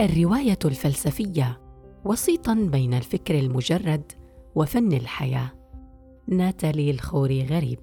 [0.00, 1.60] الرواية الفلسفية
[2.04, 4.12] وسيطا بين الفكر المجرد
[4.54, 5.50] وفن الحياة.
[6.26, 7.78] ناتالي الخوري غريب.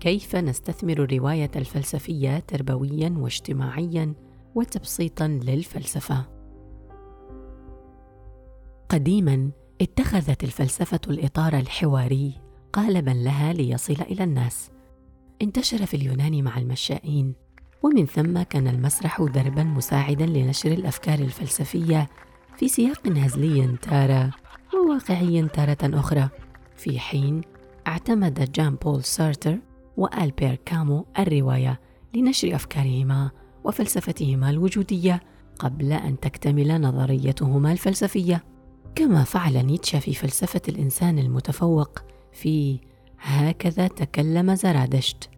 [0.00, 4.14] كيف نستثمر الرواية الفلسفية تربويا واجتماعيا
[4.54, 6.24] وتبسيطا للفلسفة؟
[8.88, 12.40] قديما اتخذت الفلسفة الإطار الحواري
[12.72, 14.70] قالبا لها ليصل إلى الناس.
[15.42, 17.34] انتشر في اليونان مع المشائين.
[17.82, 22.08] ومن ثم كان المسرح دربا مساعدا لنشر الأفكار الفلسفية
[22.56, 24.30] في سياق هزلي تاره
[24.74, 26.28] وواقعي تارة أخرى.
[26.76, 27.40] في حين
[27.86, 29.58] اعتمد جان بول سارتر
[29.96, 31.80] وألبير كامو الرواية
[32.14, 33.30] لنشر أفكارهما
[33.64, 35.20] وفلسفتهما الوجودية
[35.58, 38.44] قبل أن تكتمل نظريتهما الفلسفية.
[38.94, 41.98] كما فعل نيتشه في فلسفة الإنسان المتفوق
[42.32, 42.80] في
[43.18, 45.31] هكذا تكلم زرادشت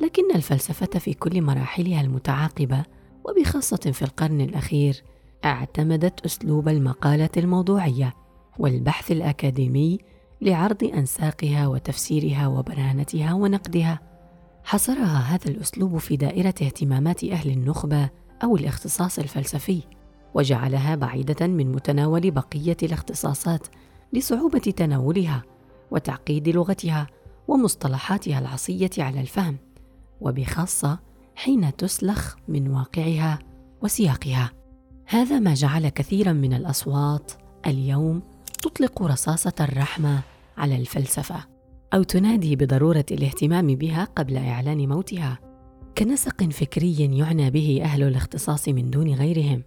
[0.00, 2.82] لكن الفلسفة في كل مراحلها المتعاقبة
[3.24, 5.02] وبخاصة في القرن الأخير
[5.44, 8.14] اعتمدت أسلوب المقالة الموضوعية
[8.58, 9.98] والبحث الأكاديمي
[10.40, 14.00] لعرض أنساقها وتفسيرها وبرهنتها ونقدها.
[14.64, 18.10] حصرها هذا الأسلوب في دائرة اهتمامات أهل النخبة
[18.44, 19.82] أو الاختصاص الفلسفي
[20.34, 23.66] وجعلها بعيدة من متناول بقية الاختصاصات
[24.12, 25.42] لصعوبة تناولها
[25.90, 27.06] وتعقيد لغتها
[27.48, 29.56] ومصطلحاتها العصية على الفهم.
[30.24, 30.98] وبخاصة
[31.34, 33.38] حين تسلخ من واقعها
[33.82, 34.50] وسياقها.
[35.06, 37.32] هذا ما جعل كثيرا من الأصوات
[37.66, 38.22] اليوم
[38.62, 40.20] تطلق رصاصة الرحمة
[40.58, 41.44] على الفلسفة
[41.94, 45.38] أو تنادي بضرورة الاهتمام بها قبل إعلان موتها.
[45.98, 49.62] كنسق فكري يعنى به أهل الاختصاص من دون غيرهم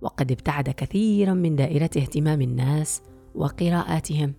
[0.00, 3.02] وقد ابتعد كثيرا من دائرة اهتمام الناس
[3.34, 4.34] وقراءاتهم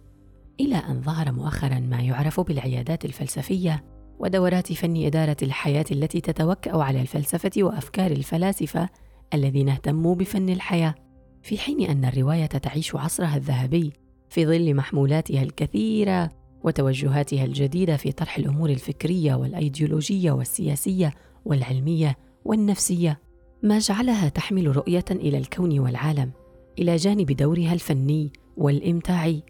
[0.59, 3.83] إلى أن ظهر مؤخرا ما يعرف بالعيادات الفلسفية
[4.21, 8.89] ودورات فن إدارة الحياة التي تتوكا على الفلسفة وأفكار الفلاسفة
[9.33, 10.95] الذين اهتموا بفن الحياة
[11.43, 13.93] في حين أن الرواية تعيش عصرها الذهبي
[14.29, 16.29] في ظل محمولاتها الكثيرة
[16.63, 21.13] وتوجهاتها الجديدة في طرح الأمور الفكرية والأيديولوجية والسياسية
[21.45, 23.19] والعلمية والنفسية.
[23.63, 26.31] ما جعلها تحمل رؤية إلى الكون والعالم
[26.79, 29.43] إلى جانب دورها الفني والإمتاعي.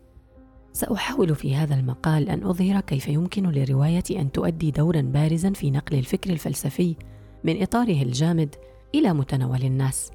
[0.74, 5.98] سأحاول في هذا المقال أن أظهر كيف يمكن للرواية أن تؤدي دورا بارزا في نقل
[5.98, 6.96] الفكر الفلسفي
[7.44, 8.56] من إطاره الجامد
[8.96, 10.12] إلى متناول الناس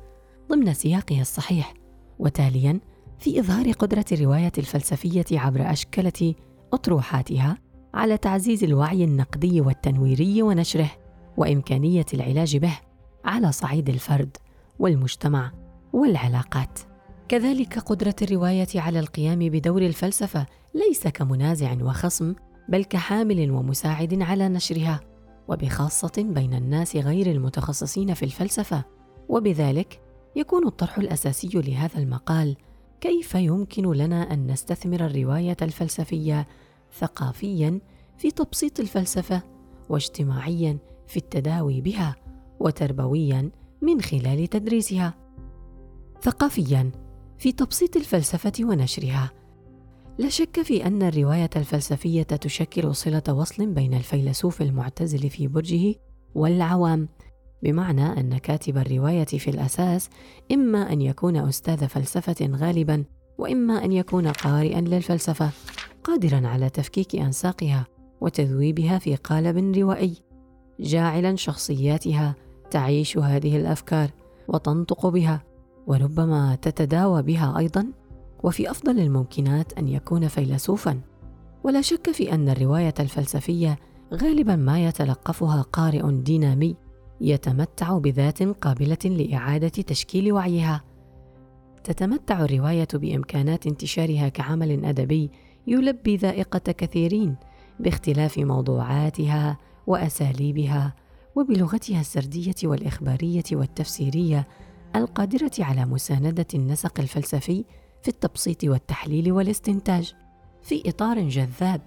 [0.50, 1.74] ضمن سياقها الصحيح
[2.18, 2.80] وتاليا
[3.18, 6.34] في إظهار قدرة الرواية الفلسفية عبر اشكله
[6.72, 7.58] أطروحاتها
[7.94, 10.90] على تعزيز الوعي النقدي والتنويري ونشره
[11.36, 12.78] وإمكانية العلاج به
[13.24, 14.36] على صعيد الفرد
[14.78, 15.52] والمجتمع
[15.92, 16.95] والعلاقات.
[17.28, 22.34] كذلك قدرة الرواية على القيام بدور الفلسفة ليس كمنازع وخصم
[22.68, 25.00] بل كحامل ومساعد على نشرها
[25.48, 28.84] وبخاصة بين الناس غير المتخصصين في الفلسفة.
[29.28, 30.00] وبذلك
[30.36, 32.56] يكون الطرح الأساسي لهذا المقال
[33.00, 36.46] كيف يمكن لنا أن نستثمر الرواية الفلسفية
[36.98, 37.80] ثقافيا
[38.18, 39.42] في تبسيط الفلسفة
[39.88, 42.16] واجتماعيا في التداوي بها
[42.60, 43.50] وتربويا
[43.82, 45.14] من خلال تدريسها.
[46.22, 47.05] ثقافيا
[47.38, 49.30] في تبسيط الفلسفة ونشرها.
[50.18, 55.94] لا شك في أن الرواية الفلسفية تشكل صلة وصل بين الفيلسوف المعتزل في برجه
[56.34, 57.08] والعوام
[57.62, 60.10] بمعنى أن كاتب الرواية في الأساس
[60.52, 63.04] إما أن يكون أستاذ فلسفة غالبا
[63.38, 65.50] وإما أن يكون قارئا للفلسفة
[66.04, 67.86] قادرا على تفكيك أنساقها
[68.20, 70.14] وتذويبها في قالب روائي
[70.80, 72.34] جاعلا شخصياتها
[72.70, 74.10] تعيش هذه الأفكار
[74.48, 75.42] وتنطق بها.
[75.86, 77.86] وربما تتداوى بها أيضا
[78.42, 81.00] وفي أفضل الممكنات أن يكون فيلسوفا.
[81.64, 83.78] ولا شك في أن الرواية الفلسفية
[84.14, 86.76] غالبا ما يتلقفها قارئ دينامي
[87.20, 90.84] يتمتع بذات قابلة لإعادة تشكيل وعيها.
[91.84, 95.30] تتمتع الرواية بإمكانات انتشارها كعمل أدبي
[95.66, 97.36] يلبي ذائقة كثيرين
[97.80, 100.94] باختلاف موضوعاتها وأساليبها
[101.36, 104.48] وبلغتها السردية والإخبارية والتفسيرية
[104.96, 107.64] القادرة على مساندة النسق الفلسفي
[108.02, 110.14] في التبسيط والتحليل والاستنتاج.
[110.62, 111.80] في إطار جذاب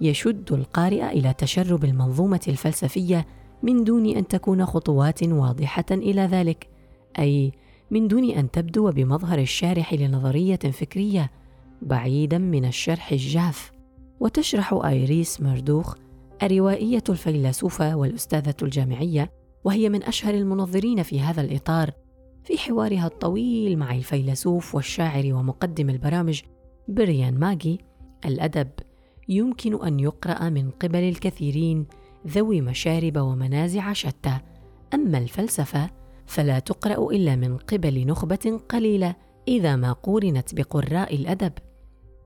[0.00, 3.26] يشد القارئ إلى تشرب المنظومة الفلسفية
[3.62, 6.68] من دون أن تكون خطوات واضحة إلى ذلك
[7.18, 7.52] أي
[7.90, 11.30] من دون أن تبدو بمظهر الشارح لنظرية فكرية
[11.82, 13.72] بعيدا من الشرح الجاف.
[14.20, 15.94] وتشرح أيريس مردوخ
[16.42, 19.30] الروائية الفيلسوفة والأستاذة الجامعية
[19.64, 21.90] وهي من أشهر المنظرين في هذا الإطار
[22.46, 26.42] في حوارها الطويل مع الفيلسوف والشاعر ومقدم البرامج
[26.88, 27.80] بريان ماجي.
[28.24, 28.68] الأدب
[29.28, 31.86] يمكن أن يقرأ من قبل الكثيرين
[32.26, 34.38] ذوي مشارب ومنازع شتى.
[34.94, 35.90] أما الفلسفة
[36.26, 39.14] فلا تقرأ إلا من قبل نخبة قليلة
[39.48, 41.52] إذا ما قورنت بقراء الأدب.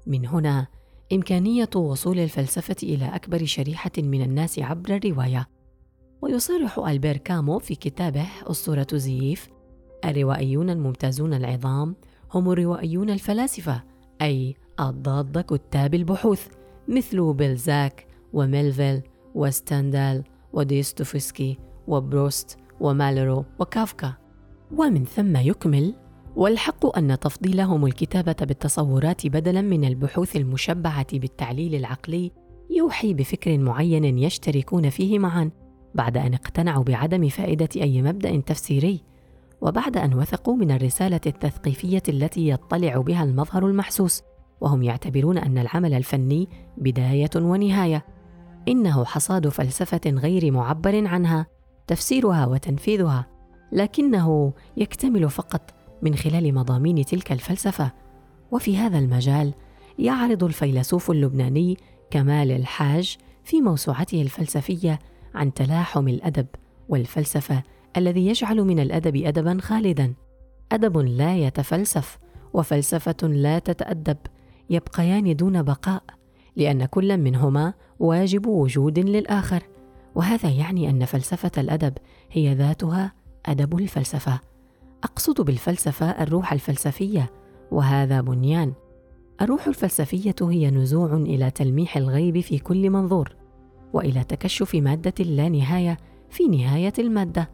[0.06, 0.66] من هنا
[1.12, 5.48] إمكانية وصول الفلسفة إلى أكبر شريحة من الناس عبر الرواية.
[6.22, 9.48] ويصرح ألبير كامو في كتابه أسطورة زيف
[10.04, 11.96] الروائيون الممتازون العظام
[12.34, 13.82] هم الروائيون الفلاسفة
[14.22, 16.48] أي أضداد كتاب البحوث
[16.88, 19.02] مثل بلزاك وميلفيل
[19.34, 24.14] وستاندال وديستوفسكي وبروست ومالرو وكافكا.
[24.76, 25.94] ومن ثم يكمل
[26.36, 32.32] والحق أن تفضيلهم الكتابة بالتصورات بدلا من البحوث المشبعة بالتعليل العقلي
[32.70, 35.50] يوحي بفكر معين يشتركون فيه معا
[35.94, 39.09] بعد أن اقتنعوا بعدم فائدة أي مبدأ تفسيري.
[39.60, 44.22] وبعد أن وثقوا من الرسالة التثقيفية التي يطلع بها المظهر المحسوس
[44.60, 48.04] وهم يعتبرون أن العمل الفني بداية ونهاية.
[48.68, 51.46] إنه حصاد فلسفة غير معبر عنها
[51.86, 53.26] تفسيرها وتنفيذها
[53.72, 57.92] لكنه يكتمل فقط من خلال مضامين تلك الفلسفة.
[58.50, 59.54] وفي هذا المجال
[59.98, 61.76] يعرض الفيلسوف اللبناني
[62.10, 64.98] كمال الحاج في موسوعته الفلسفية
[65.34, 66.46] عن تلاحم الأدب
[66.88, 67.62] والفلسفة
[67.96, 70.14] الذي يجعل من الأدب ادبا خالدا.
[70.72, 72.18] أدب لا يتفلسف
[72.52, 74.16] وفلسفة لا تتأدب.
[74.70, 76.02] يبقيان دون بقاء
[76.56, 79.62] لأن كل منهما واجب وجود للآخر.
[80.14, 81.92] وهذا يعني أن فلسفة الأدب
[82.30, 83.12] هي ذاتها
[83.46, 84.40] أدب الفلسفة.
[85.04, 87.30] أقصد بالفلسفة الروح الفلسفية
[87.70, 88.72] وهذا بنيان.
[89.42, 93.36] الروح الفلسفية هي نزوع إلى تلميح الغيب في كل منظور
[93.92, 95.96] وإلى تكشف مادة لا نهاية
[96.30, 97.50] في نهاية المادة.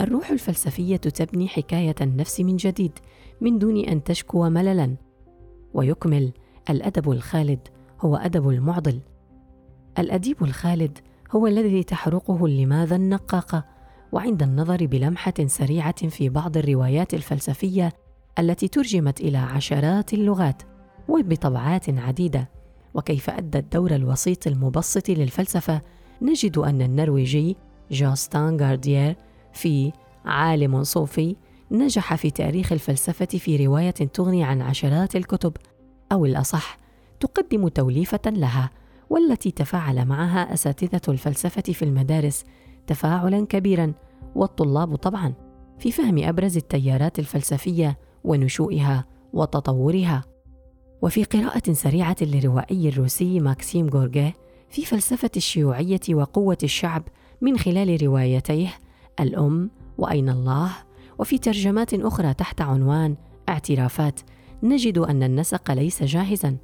[0.00, 2.92] الروح الفلسفية تبني حكاية النفس من جديد
[3.40, 4.96] من دون أن تشكو مللا.
[5.74, 6.32] ويكمل
[6.70, 7.68] الأدب الخالد
[8.00, 9.00] هو أدب المعضل.
[9.98, 10.98] الأديب الخالد
[11.30, 13.64] هو الذي تحرقه اللماذا النقاقه
[14.12, 17.92] وعند النظر بلمحة سريعة في بعض الروايات الفلسفية
[18.38, 20.62] التي ترجمت إلى عشرات اللغات
[21.08, 22.48] وبطبعات عديدة.
[22.94, 25.80] وكيف أدى الدور الوسيط المبسط للفلسفة
[26.22, 27.56] نجد أن النرويجي
[27.90, 29.16] جاستان غارديير
[29.58, 29.92] في
[30.24, 31.36] عالم صوفي
[31.70, 35.52] نجح في تاريخ الفلسفة في رواية تغني عن عشرات الكتب
[36.12, 36.78] أو الأصح
[37.20, 38.70] تقدم توليفة لها
[39.10, 42.44] والتي تفاعل معها أساتذة الفلسفة في المدارس
[42.86, 43.92] تفاعلا كبيرا
[44.34, 45.34] والطلاب طبعا
[45.78, 50.24] في فهم أبرز التيارات الفلسفية ونشوئها وتطورها.
[51.02, 54.34] وفي قراءة سريعة للروائي الروسي ماكسيم غورغيه
[54.70, 57.02] في فلسفة الشيوعية وقوة الشعب
[57.40, 58.87] من خلال روايتيه
[59.20, 60.70] الأم وأين الله؟
[61.18, 63.16] وفي ترجمات أخرى تحت عنوان
[63.48, 64.20] اعترافات
[64.62, 66.56] نجد أن النسق ليس جاهزا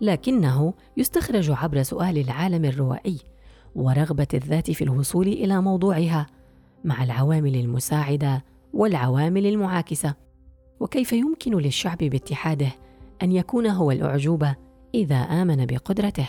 [0.00, 3.18] لكنه يستخرج عبر سؤال العالم الروائي
[3.74, 6.26] ورغبة الذات في الوصول إلى موضوعها
[6.84, 10.14] مع العوامل المساعدة والعوامل المعاكسة.
[10.80, 12.68] وكيف يمكن للشعب باتحاده
[13.22, 14.56] أن يكون هو الأعجوبة
[14.94, 16.28] إذا آمن بقدرته؟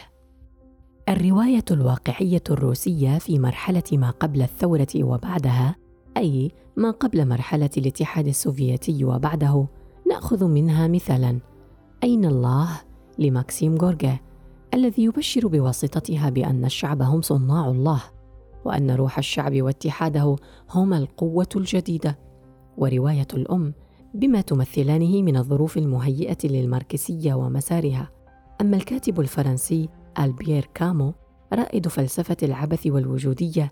[1.09, 5.75] الرواية الواقعية الروسية في مرحلة ما قبل الثورة وبعدها
[6.17, 9.67] أي ما قبل مرحلة الاتحاد السوفيتي وبعده.
[10.09, 11.39] نأخذ منها مثالا
[12.03, 12.67] أين الله؟
[13.19, 14.19] لماكسيم غورجا
[14.73, 18.01] الذي يبشر بواسطتها بأن الشعب هم صناع الله
[18.65, 20.35] وأن روح الشعب واتحاده
[20.69, 22.19] هما القوة الجديدة.
[22.77, 23.73] ورواية الأم
[24.13, 28.09] بما تمثلانه من الظروف المهيئة للماركسية ومسارها.
[28.61, 29.89] أما الكاتب الفرنسي
[30.19, 31.13] ألبيير كامو
[31.53, 33.71] رائد فلسفة العبث والوجودية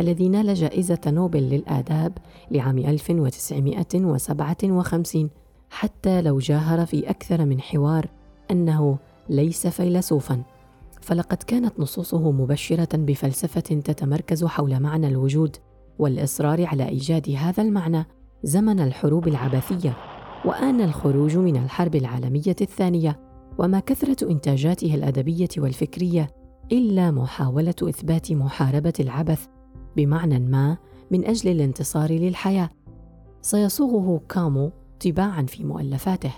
[0.00, 2.18] الذي نال جائزة نوبل للآداب
[2.50, 5.30] لعام 1957
[5.70, 8.08] حتى لو جاهر في أكثر من حوار
[8.50, 10.42] أنه ليس فيلسوفا.
[11.00, 15.56] فلقد كانت نصوصه مبشرة بفلسفة تتمركز حول معنى الوجود
[15.98, 18.06] والإصرار على إيجاد هذا المعنى
[18.42, 19.96] زمن الحروب العبثية
[20.44, 26.30] وآن الخروج من الحرب العالمية الثانية وما كثرة إنتاجاته الأدبية والفكرية
[26.72, 29.46] إلا محاولة إثبات محاربة العبث
[29.96, 30.76] بمعنى ما
[31.10, 32.70] من أجل الانتصار للحياة.
[33.42, 34.72] سيصوغه كامو
[35.04, 36.32] طباعا في مؤلفاته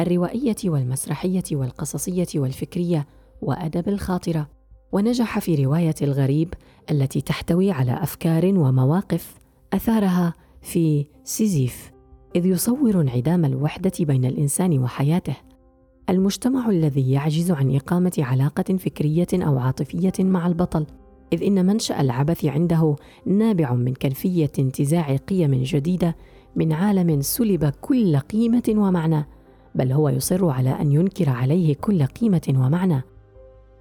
[0.00, 3.06] الروائية والمسرحية والقصصية والفكرية
[3.42, 4.48] وأدب الخاطرة
[4.92, 6.54] ونجح في رواية الغريب
[6.90, 9.34] التي تحتوي على أفكار ومواقف
[9.72, 11.90] أثارها في سيزيف
[12.36, 15.36] إذ يصور انعدام الوحدة بين الإنسان وحياته.
[16.10, 20.86] المجتمع الذي يعجز عن إقامة علاقة فكرية أو عاطفية مع البطل
[21.32, 26.16] إذ إن منشأ العبث عنده نابع من كيفية انتزاع قيم جديدة
[26.56, 29.26] من عالم سلب كل قيمة ومعنى
[29.74, 33.02] بل هو يصر على أن ينكر عليه كل قيمة ومعنى.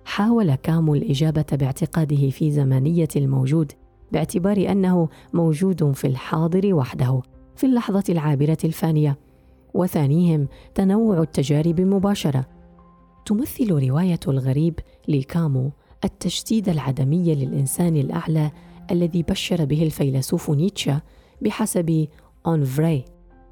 [0.05, 3.71] حاول كامو الإجابة باعتقاده في زمنية الموجود
[4.11, 7.21] باعتبار أنه موجود في الحاضر وحده
[7.55, 9.17] في اللحظة العابرة الفانية.
[9.73, 12.45] وثانيهم تنوع التجارب مباشرة.
[13.25, 15.71] تمثل رواية الغريب لكامو
[16.03, 18.51] التجديد العدمي للإنسان الأعلى
[18.91, 21.01] الذي بشر به الفيلسوف نيتشه
[21.41, 22.07] بحسب
[22.45, 23.05] أونفري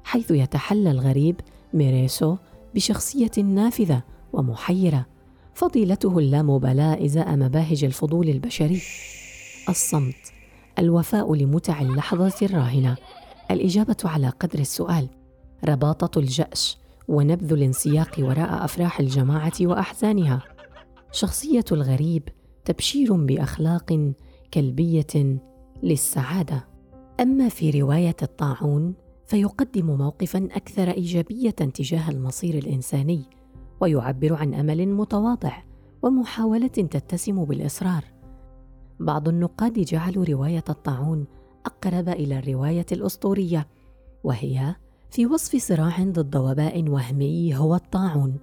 [0.04, 1.40] حيث يتحلى الغريب
[1.74, 2.36] ميريسو
[2.74, 5.06] بشخصية نافذة ومحيرة
[5.54, 8.82] فضيلته اللامبالاة إزاء مباهج الفضول البشري.
[9.68, 10.32] الصمت
[10.78, 12.96] الوفاء لمتع اللحظة الراهنة.
[13.50, 15.08] الإجابة على قدر السؤال.
[15.64, 20.42] رباطة الجأش ونبذ الانسياق وراء أفراح الجماعة وأحزانها.
[21.12, 22.28] شخصية الغريب
[22.64, 24.12] تبشير بأخلاق
[24.54, 25.40] كلبية
[25.82, 26.64] للسعادة.
[27.20, 28.94] أما في رواية الطاعون
[29.26, 33.22] فيقدم موقفا أكثر إيجابية تجاه المصير الإنساني
[33.80, 35.52] ويعبر عن أمل متواضع
[36.02, 38.04] ومحاولة تتسم بالإصرار.
[39.00, 41.26] بعض النقاد جعلوا رواية الطاعون
[41.66, 43.68] أقرب إلى الرواية الأسطورية
[44.24, 44.74] وهي
[45.10, 48.36] في وصف صراع ضد وباء وهمي هو الطاعون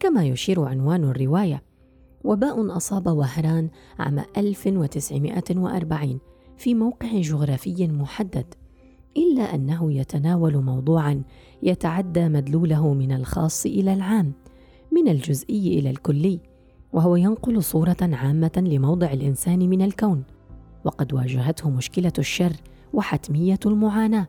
[0.00, 1.62] كما يشير عنوان الرواية.
[2.24, 6.18] وباء أصاب وهران عام 1940
[6.56, 8.54] في موقع جغرافي محدد
[9.16, 11.22] إلا أنه يتناول موضوعا
[11.62, 14.32] يتعدى مدلوله من الخاص إلى العام
[14.92, 16.40] من الجزئي إلى الكلي
[16.92, 20.24] وهو ينقل صورة عامة لموضع الإنسان من الكون
[20.84, 22.52] وقد واجهته مشكلة الشر
[22.92, 24.26] وحتمية المعاناة.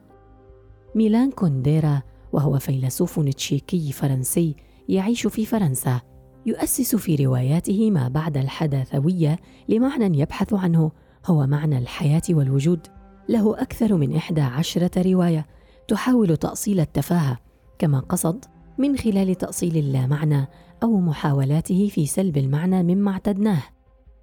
[0.95, 2.01] ميلان كونديرا
[2.33, 4.55] وهو فيلسوف تشيكي فرنسي
[4.89, 6.01] يعيش في فرنسا
[6.45, 10.91] يؤسس في رواياته ما بعد الحداثوية لمعنى يبحث عنه
[11.25, 12.87] هو معنى الحياة والوجود.
[13.29, 15.45] له أكثر من إحدى عشرة رواية
[15.87, 17.37] تحاول تأصيل التفاهة
[17.79, 18.45] كما قصد
[18.77, 20.47] من خلال تأصيل اللامعنى
[20.83, 23.63] أو محاولاته في سلب المعنى مما اعتدناه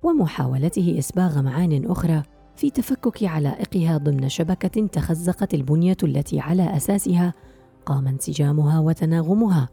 [0.03, 2.23] ومحاولته إسباغ معان أخرى.
[2.57, 7.35] في تفكك علائقها ضمن شبكة تخزقت البنية التي على أساسها
[7.87, 9.69] قام انسجامها وتناغمها.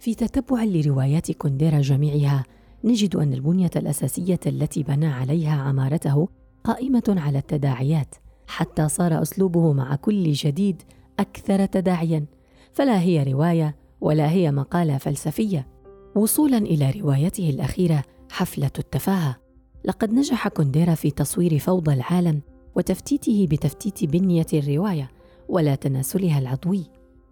[0.00, 2.44] في تتبع لروايات كونديرا جميعها
[2.84, 6.28] نجد أن البنية الأساسية التي بنى عليها عمارته
[6.64, 8.14] قائمة على التداعيات
[8.46, 10.82] حتى صار أسلوبه مع كل جديد
[11.20, 12.26] أكثر تداعيا.
[12.72, 15.66] فلا هي رواية ولا هي مقالة فلسفية.
[16.14, 19.45] وصولا إلى روايته الأخيرة حفلة التفاهة.
[19.86, 22.40] لقد نجح كونديرا في تصوير فوضى العالم
[22.74, 25.10] وتفتيته بتفتيت بنية الرواية
[25.48, 26.84] ولا تناسلها العضوي.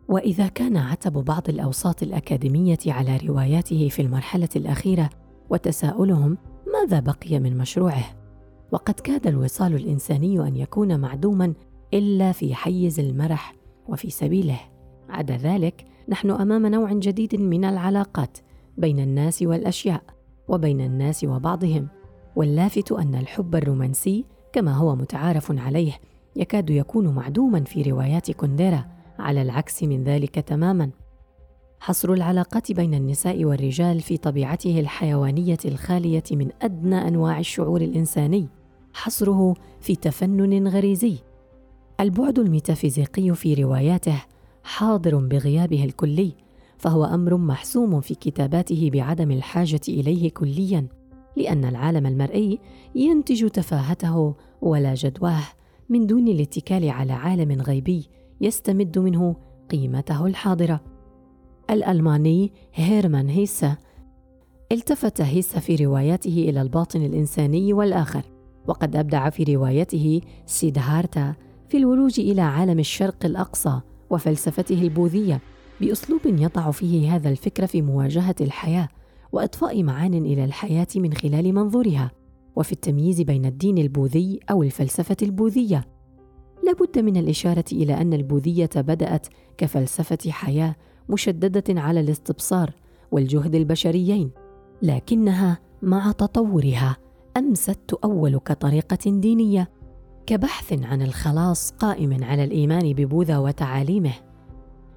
[0.09, 5.11] وإذا كان عتب بعض الأوساط الأكاديمية على رواياته في المرحلة الأخيرة
[5.51, 6.39] وتساؤلهم
[6.73, 8.05] ماذا بقي من مشروعه
[8.73, 11.55] وقد كاد الوصال الإنساني أن يكون معدوما
[11.95, 13.55] إلا في حيز المرح
[13.89, 14.61] وفي سبيله.
[15.09, 18.39] عدا ذلك نحن أمام نوع جديد من العلاقات
[18.79, 20.03] بين الناس والأشياء
[20.49, 21.89] وبين الناس وبعضهم.
[22.37, 25.93] واللافت أن الحب الرومانسي كما هو متعارف عليه
[26.37, 28.85] يكاد يكون معدوما في روايات كونديرا
[29.19, 30.91] على العكس من ذلك تماما.
[31.81, 38.49] حصر العلاقات بين النساء والرجال في طبيعته الحيوانية الخالية من أدنى أنواع الشعور الإنساني
[38.95, 41.17] حصره في تفنن غريزي.
[42.01, 44.23] البعد الميتافيزيقي في رواياته
[44.65, 46.33] حاضر بغيابه الكلي
[46.79, 50.87] فهو أمر محسوم في كتاباته بعدم الحاجة إليه كليا.
[51.37, 52.59] لأن العالم المرئي
[52.95, 55.45] ينتج تفاهته ولا جدواه
[55.89, 58.09] من دون الاتكال على عالم غيبي
[58.41, 59.37] يستمد منه
[59.71, 60.81] قيمته الحاضرة.
[61.71, 63.77] الألماني هيرمان هيسا
[64.73, 68.23] التفت هيسا في رواياته إلى الباطن الإنساني والآخر
[68.67, 71.35] وقد أبدع في روايته سيدهارتا
[71.69, 75.41] في الولوج إلى عالم الشرق الأقصى وفلسفته البوذية
[75.81, 78.89] بأسلوب يضع فيه هذا الفكر في مواجهة الحياة
[79.35, 82.11] واضفاء معان إلى الحياة من خلال منظورها
[82.57, 85.85] وفي التمييز بين الدين البوذي أو الفلسفة البوذية.
[86.65, 89.27] لابد من الإشارة إلى أن البوذية بدأت
[89.59, 90.77] كفلسفة حياة
[91.09, 92.71] مشددة على الاستبصار
[93.13, 94.31] والجهد البشريين
[94.83, 96.97] لكنها مع تطورها
[97.37, 99.71] أمست تؤول كطريقة دينية
[100.27, 104.13] كبحث عن الخلاص قائم على الإيمان ببوذا وتعاليمه.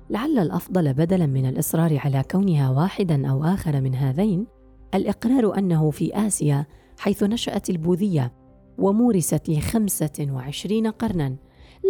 [0.10, 4.48] لعل الأفضل بدلا من الإصرار على كونها واحدا أو آخر من هذين
[4.94, 6.66] الإقرار أنه في آسيا
[7.00, 8.34] حيث نشأت البوذية
[8.78, 11.36] ومورست لخمسة وعشرين قرنا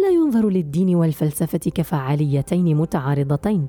[0.02, 3.68] لا ينظر للدين والفلسفة كفعاليتين متعارضتين.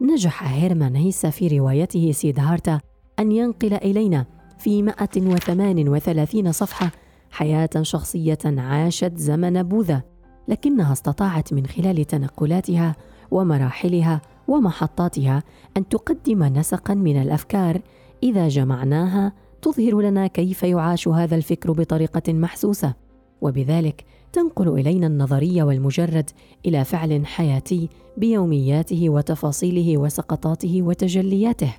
[0.00, 2.80] نجح هيرمان هيسا في روايته سيدهارتا
[3.18, 4.26] أن ينقل إلينا
[4.58, 6.90] في 138 صفحة
[7.30, 10.02] حياة شخصية عاشت زمن بوذا
[10.48, 12.96] لكنها استطاعت من خلال تنقلاتها
[13.30, 15.42] ومراحلها ومحطاتها
[15.76, 17.80] أن تقدم نسقا من الأفكار
[18.22, 19.32] إذا جمعناها
[19.62, 22.94] تظهر لنا كيف يعاش هذا الفكر بطريقة محسوسة.
[23.40, 26.30] وبذلك تنقل إلينا النظرية والمجرد
[26.66, 31.74] إلى فعل حياتي بيومياته وتفاصيله وسقطاته وتجلياته.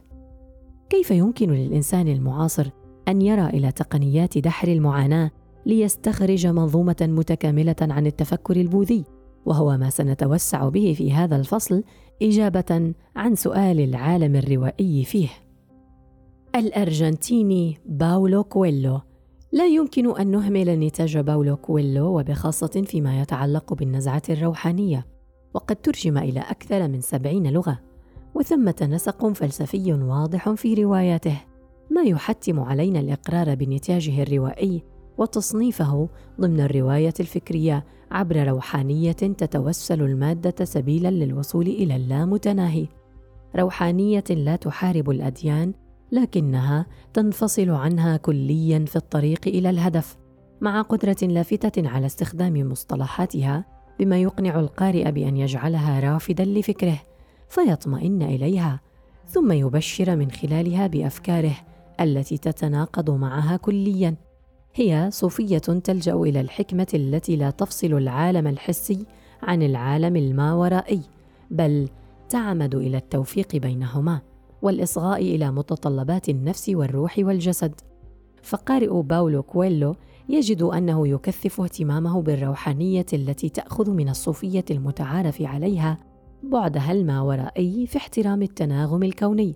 [0.89, 2.69] كيف يمكن للإنسان المعاصر
[3.07, 5.31] أن يرى إلى تقنيات دحر المعاناة
[5.65, 9.03] ليستخرج منظومة متكاملة عن التفكر البوذي؟
[9.45, 11.83] وهو ما سنتوسع به في هذا الفصل
[12.21, 15.29] إجابة عن سؤال العالم الروائي فيه.
[16.55, 19.01] الأرجنتيني باولو كويلو.
[19.51, 25.07] لا يمكن أن نهمل نتاج باولو كويلو وبخاصة فيما يتعلق بالنزعة الروحانية
[25.53, 27.79] وقد ترجم إلى أكثر من سبعين لغة
[28.35, 31.41] وثمة نسق فلسفي واضح في رواياته.
[31.91, 34.83] ما يحتم علينا الإقرار بنتاجه الروائي
[35.17, 36.09] وتصنيفه
[36.41, 42.87] ضمن الرواية الفكرية عبر روحانية تتوسل المادة سبيلا للوصول إلى اللامتناهي.
[43.55, 45.73] روحانية لا تحارب الأديان
[46.11, 50.17] لكنها تنفصل عنها كليا في الطريق إلى الهدف
[50.61, 53.65] مع قدرة لافتة على استخدام مصطلحاتها
[53.99, 56.99] بما يقنع القارئ بأن يجعلها رافدا لفكره
[57.49, 58.79] فيطمئن إليها
[59.27, 61.55] ثم يبشر من خلالها بأفكاره
[61.99, 64.15] التي تتناقض معها كليا.
[64.75, 69.05] هي صوفية تلجأ إلى الحكمة التي لا تفصل العالم الحسي
[69.41, 71.01] عن العالم الماورائي
[71.51, 71.89] بل
[72.29, 74.21] تعمد إلى التوفيق بينهما
[74.61, 77.73] والإصغاء إلى متطلبات النفس والروح والجسد.
[78.43, 79.95] فقارئ باولو كويلو
[80.29, 85.97] يجد أنه يكثف اهتمامه بالروحانية التي تأخذ من الصوفية المتعارف عليها
[86.43, 89.55] بعدها الماورائي في احترام التناغم الكوني.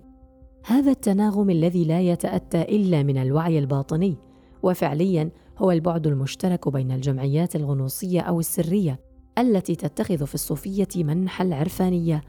[0.66, 4.16] هذا التناغم الذي لا يتأتى إلا من الوعي الباطني
[4.62, 9.00] وفعليا هو البعد المشترك بين الجمعيات الغنوصية أو السرية
[9.38, 12.20] التي تتخذ في الصوفية منحى العرفانية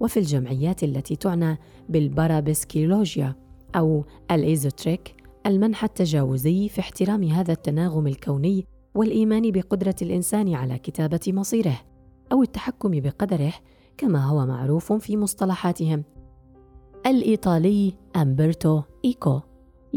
[0.00, 3.34] وفي الجمعيات التي تعنى بالباراسيكولوجيا
[3.76, 11.80] أو الإيزوتريك المنحى التجاوزي في احترام هذا التناغم الكوني والإيمان بقدرة الإنسان على كتابة مصيره
[12.32, 13.52] أو التحكم بقدره
[13.98, 16.04] كما هو معروف في مصطلحاتهم.
[17.06, 19.40] الإيطالي أمبرتو إيكو.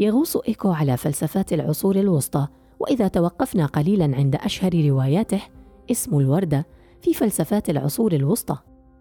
[0.00, 2.46] يغوص إيكو على فلسفات العصور الوسطى
[2.80, 5.40] وإذا توقفنا قليلا عند أشهر رواياته
[5.90, 6.66] اسم الوردة
[7.02, 8.56] في فلسفات العصور الوسطى.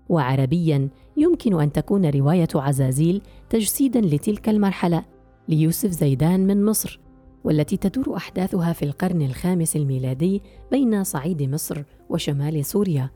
[0.09, 5.03] وعربيا يمكن أن تكون رواية عزازيل تجسيدا لتلك المرحلة
[5.47, 6.99] ليوسف زيدان من مصر
[7.43, 13.09] والتي تدور أحداثها في القرن الخامس الميلادي بين صعيد مصر وشمال سوريا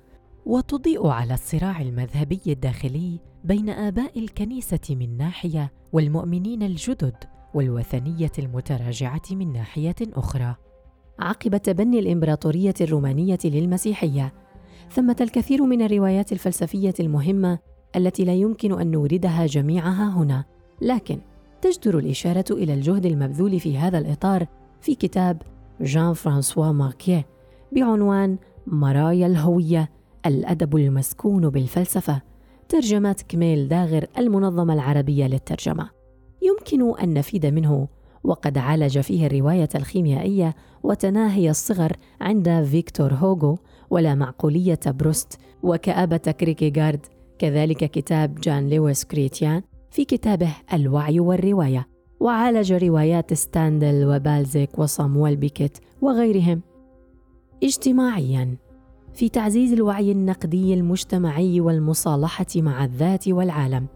[0.46, 7.33] وتضيء على الصراع المذهبي الداخلي بين آباء الكنيسة من ناحية والمؤمنين الجدد.
[7.54, 10.56] والوثنية المتراجعة من ناحية أخرى.
[11.20, 14.34] عقب تبني الإمبراطورية الرومانية للمسيحية
[14.92, 17.60] ثمة الكثير من الروايات الفلسفية المهمة
[17.96, 20.46] التي لا يمكن أن نوردها جميعها هنا.
[20.82, 21.20] لكن
[21.62, 24.48] تجدر الإشارة إلى الجهد المبذول في هذا الإطار
[24.82, 25.42] في كتاب
[25.82, 27.26] جان فرانسوا ماركيه
[27.72, 28.38] بعنوان
[28.68, 29.89] مرايا الهوية
[30.26, 32.22] الأدب المسكون بالفلسفة
[32.70, 36.03] ترجمة كميل داغر المنظمة العربية للترجمة.
[36.54, 37.88] يمكن أن نفيد منه.
[38.24, 43.58] وقد عالج فيه الرواية الخيميائية وتناهي الصغر عند فيكتور هوغو
[43.89, 47.06] ولا معقولية بروست وكآبة كيركيغارد.
[47.39, 49.62] كذلك كتاب جان لويس كريتيان
[49.92, 51.88] في كتابه الوعي والرواية.
[52.20, 56.62] وعالج روايات ستاندال وبلزاك وصامويل بيكيت وغيرهم.
[57.63, 58.58] اجتماعيا
[59.13, 63.88] في تعزيز الوعي النقدي المجتمعي والمصالحة مع الذات والعالم.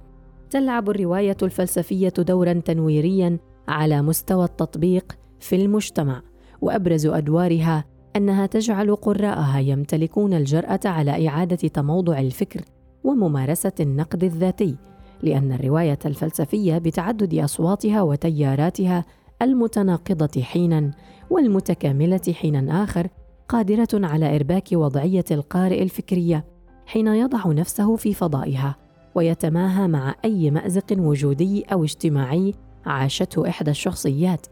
[0.49, 6.21] تلعب الرواية الفلسفية دورا تنويريا على مستوى التطبيق في المجتمع
[6.62, 12.62] وأبرز أدوارها أنها تجعل قراءها يمتلكون الجرأة على إعادة تموضع الفكر
[13.03, 14.75] وممارسة النقد الذاتي
[15.23, 19.05] لأن الرواية الفلسفية بتعدد أصواتها وتياراتها
[19.41, 20.91] المتناقضة حينا
[21.29, 23.07] والمتكاملة حينا آخر
[23.49, 26.45] قادرة على إرباك وضعية القارئ الفكرية
[26.86, 28.87] حين يضع نفسه في فضائها.
[29.17, 32.53] ويتماهى مع أي مأزق وجودي أو اجتماعي
[32.86, 34.47] عاشته إحدى الشخصيات.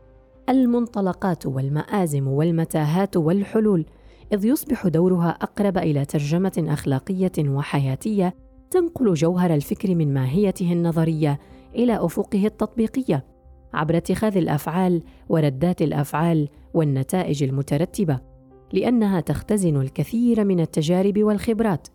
[0.50, 3.86] المنطلقات والمآزم والمتاهات والحلول
[4.34, 8.36] إذ يصبح دورها أقرب إلى ترجمة أخلاقية وحياتية
[8.72, 11.40] تنقل جوهر الفكر من ماهيته النظرية
[11.76, 13.26] إلى أفقه التطبيقية.
[13.74, 18.20] عبر اتخاذ الأفعال وردات الأفعال والنتائج المترتبة
[18.74, 21.88] لأنها تختزن الكثير من التجارب والخبرات.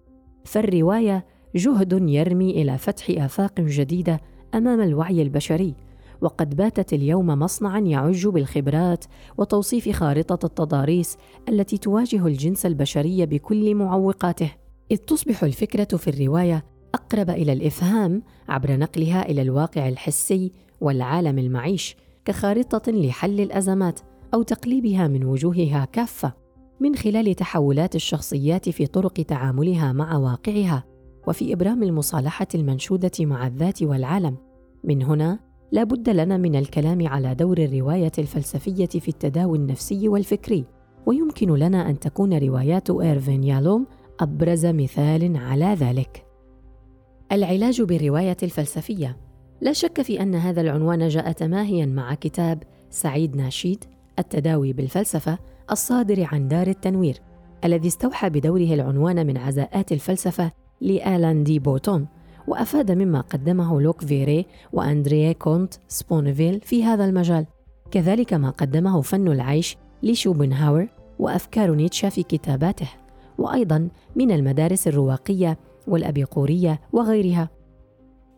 [0.45, 4.21] فالرواية جهد يرمي إلى فتح آفاق جديدة
[4.55, 5.75] أمام الوعي البشري
[6.21, 9.05] وقد باتت اليوم مصنعا يعج بالخبرات
[9.39, 11.17] وتوصيف خارطة التضاريس
[11.49, 14.51] التي تواجه الجنس البشري بكل معوقاته.
[14.91, 21.97] إذ تصبح الفكرة في الرواية أقرب إلى الإفهام عبر نقلها إلى الواقع الحسي والعالم المعيش
[22.25, 24.01] كخارطة لحل الأزمات
[24.35, 26.33] أو تقليبها من وجوهها كافة
[26.81, 30.90] من خلال تحولات الشخصيات في طرق تعاملها مع واقعها.
[31.27, 34.37] وفي إبرام المصالحة المنشودة مع الذات والعالم.
[34.85, 35.39] من هنا
[35.73, 40.65] لا بد لنا من الكلام على دور الرواية الفلسفية في التداوي النفسي والفكري.
[41.07, 43.87] ويمكن لنا أن تكون روايات إيرفين يالوم
[44.21, 46.27] أبرز مثال على ذلك.
[47.33, 49.17] العلاج بالرواية الفلسفية.
[49.61, 53.85] لا شك في أن هذا العنوان جاء تماهيا مع كتاب سعيد ناشيد
[54.19, 55.39] التداوي بالفلسفة
[55.71, 57.21] الصادر عن دار التنوير
[57.65, 62.07] الذي استوحى بدوره العنوان من عزاءات الفلسفة لآلان دي بوتون
[62.49, 67.47] وأفاد مما قدمه لوك فيري وأندريه كونت سبونفيل في هذا المجال.
[67.91, 70.89] كذلك ما قدمه فن العيش لشوبنهاور
[71.19, 72.89] وأفكار نيتشه في كتاباته
[73.39, 77.51] وأيضا من المدارس الرواقية والأبيقورية وغيرها.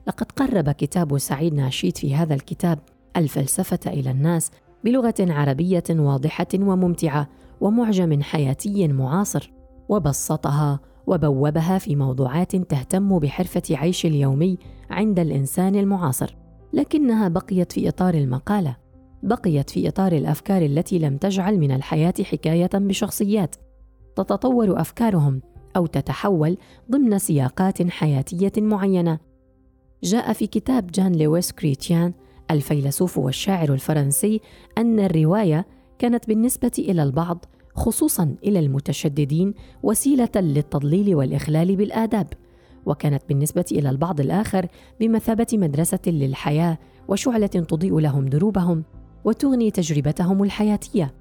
[0.07, 2.79] لقد قرب كتاب سعيد ناشيد في هذا الكتاب
[3.17, 4.51] الفلسفة إلى الناس
[4.85, 7.29] بلغة عربية واضحة وممتعة
[7.61, 9.53] ومعجم حياتي معاصر
[9.89, 14.59] وبسطها وبوبها في موضوعات تهتم بحرفة عيش اليومي
[14.91, 16.37] عند الإنسان المعاصر
[16.73, 18.77] لكنها بقيت في إطار المقالة
[19.23, 23.57] بقيت في إطار الأفكار التي لم تجعل من الحياة حكاية بشخصيات
[24.17, 25.43] تتطور أفكارهم
[25.77, 26.57] أو تتحول
[26.91, 29.19] ضمن سياقات حياتية معينة.
[30.03, 32.13] جاء في كتاب جان لويس كريتيان
[32.51, 34.41] الفيلسوف والشاعر الفرنسي
[34.79, 35.67] أن الرواية
[35.99, 42.27] كانت بالنسبة إلى البعض خصوصا إلى المتشددين وسيلة للتضليل والإخلال بالآداب
[42.87, 44.67] وكانت بالنسبة إلى البعض الآخر
[45.01, 48.85] بمثابة مدرسة للحياة وشعلة تضيء لهم دروبهم
[49.25, 51.15] وتغني تجربتهم الحياتية.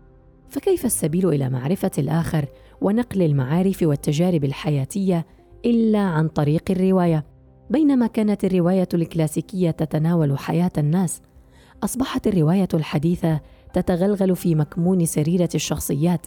[0.49, 2.45] فكيف السبيل إلى معرفة الآخر
[2.81, 5.25] ونقل المعارف والتجارب الحياتية
[5.65, 7.25] إلا عن طريق الرواية؟
[7.69, 11.21] بينما كانت الرواية الكلاسيكية تتناول حياة الناس
[11.83, 13.39] أصبحت الرواية الحديثة
[13.73, 16.25] تتغلغل في مكمون سريرة الشخصيات.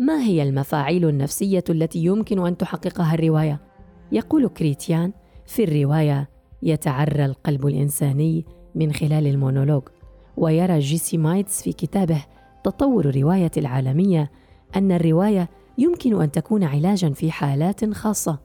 [0.00, 3.60] ما هي المفاعيل النفسية التي يمكن أن تحققها الرواية؟
[4.12, 5.12] يقول كريتيان
[5.46, 6.28] في الرواية
[6.62, 9.82] يتعرى القلب الإنساني من خلال المونولوج
[10.36, 12.24] ويرى جيسي مايتس في كتابه
[12.64, 14.30] تطور الرواية العالمية
[14.76, 18.38] أن الرواية يمكن أن تكون علاجا في حالات خاصة.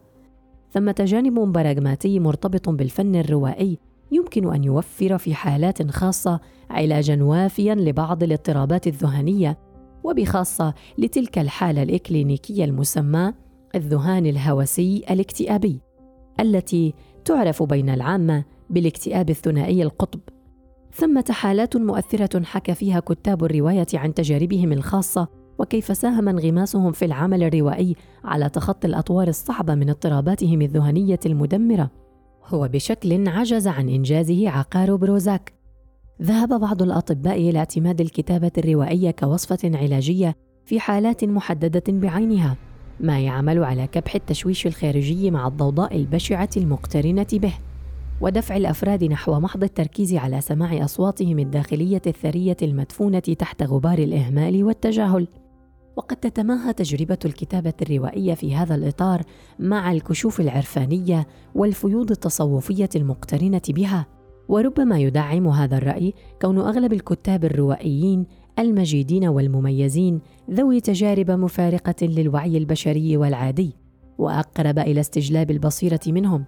[0.72, 3.78] ثمه جانب براغماتي مرتبط بالفن الروائي
[4.12, 6.39] يمكن أن يوفر في حالات خاصة
[6.70, 9.64] علاجا وافيا لبعض الاضطرابات الذهنية
[10.06, 13.34] وبخاصة لتلك الحالة الإكلينيكية المسمى
[13.76, 15.82] الذهان الهوسي الاكتئابي
[16.39, 16.94] التي
[17.26, 20.20] تعرف بين العامة بالاكتئاب الثنائي القطب.
[20.94, 25.28] ثمة حالات مؤثرة حكى فيها كتاب الرواية عن تجاربهم الخاصة
[25.60, 31.91] وكيف ساهم انغماسهم في العمل الروائي على تخطي الأطوار الصعبة من اضطراباتهم الذهنية المدمرة.
[32.46, 35.54] هو بشكل عجز عن إنجازه عقار بروزاك.
[36.21, 42.58] ذهب بعض الأطباء إلى اعتماد الكتابة الروائية كوصفة علاجية في حالات محددة بعينها
[42.99, 47.54] ما يعمل على كبح التشويش الخارجي مع الضوضاء البشعة المقترنة به
[48.21, 55.28] ودفع الأفراد نحو محض التركيز على سماع أصواتهم الداخلية الثرية المدفونة تحت غبار الإهمال والتجاهل.
[55.95, 59.21] وقد تتماهى تجربة الكتابة الروائية في هذا الإطار
[59.60, 64.14] مع الكشوف العرفانية والفيوض التصوفية المقترنة بها.
[64.50, 68.26] وربما يدعم هذا الرأي كون أغلب الكتاب الروائيين
[68.60, 73.76] المجيدين والمميزين ذوي تجارب مفارقة للوعي البشري والعادي
[74.18, 76.46] وأقرب إلى استجلاب البصيرة منهم.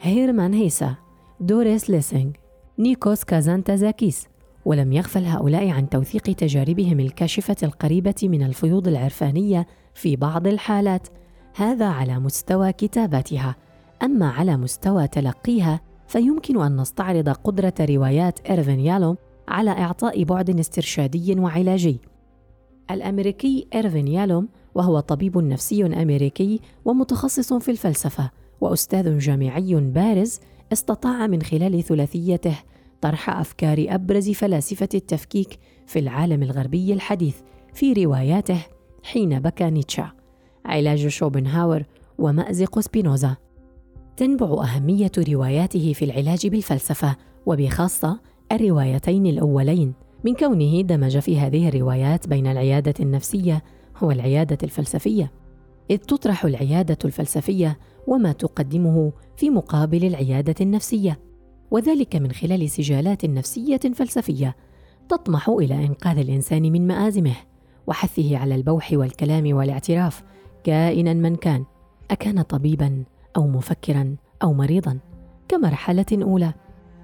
[0.00, 0.94] هيرمان هيسا
[1.40, 2.30] دوريس ليسينغ
[2.78, 4.26] نيكوس كازانتازاكيس
[4.64, 11.08] ولم يغفل هؤلاء عن توثيق تجاربهم الكاشفة القريبة من الفيوض العرفانية في بعض الحالات.
[11.54, 13.56] هذا على مستوى كتاباتها
[14.02, 19.16] أما على مستوى تلقيها فيمكن أن نستعرض قدرة روايات إيرفين يالوم
[19.48, 22.00] على إعطاء بعد استرشادي وعلاجي.
[22.90, 30.40] الأمريكي إيرفين يالوم وهو طبيب نفسي أمريكي ومتخصص في الفلسفة وأستاذ جامعي بارز
[30.72, 32.58] استطاع من خلال ثلاثيته
[33.00, 37.36] طرح أفكار أبرز فلاسفة التفكيك في العالم الغربي الحديث
[37.74, 38.66] في رواياته
[39.02, 40.10] حين بكى نيتشه
[40.64, 41.84] علاج شوبنهاور
[42.18, 43.36] ومأزق سبينوزا
[44.20, 48.20] تنبع أهمية رواياته في العلاج بالفلسفة وبخاصة
[48.52, 49.94] الروايتين الأولين.
[50.24, 53.62] من كونه دمج في هذه الروايات بين العيادة النفسية
[54.02, 55.32] والعيادة الفلسفية.
[55.90, 61.20] إذ تطرح العيادة الفلسفية وما تقدمه في مقابل العيادة النفسية.
[61.70, 64.56] وذلك من خلال سجالات نفسية فلسفية
[65.08, 67.36] تطمح إلى إنقاذ الإنسان من مآزمه
[67.86, 70.22] وحثه على البوح والكلام والاعتراف
[70.64, 71.64] كائنا من كان.
[72.10, 73.04] أكان طبيبا
[73.36, 74.98] أو مفكرا أو مريضا
[75.48, 76.54] كمرحلة أولى